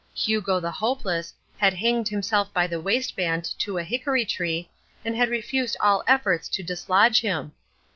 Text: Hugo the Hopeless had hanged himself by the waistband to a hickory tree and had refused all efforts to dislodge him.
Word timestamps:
Hugo 0.15 0.59
the 0.59 0.71
Hopeless 0.71 1.31
had 1.59 1.75
hanged 1.75 2.07
himself 2.07 2.51
by 2.55 2.65
the 2.65 2.81
waistband 2.81 3.43
to 3.59 3.77
a 3.77 3.83
hickory 3.83 4.25
tree 4.25 4.67
and 5.05 5.15
had 5.15 5.29
refused 5.29 5.77
all 5.79 6.03
efforts 6.07 6.49
to 6.49 6.63
dislodge 6.63 7.21
him. 7.21 7.51